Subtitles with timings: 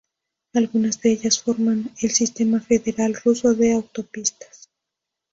[0.55, 4.67] Algunas de ellas forman el sistema federal ruso de autopistas.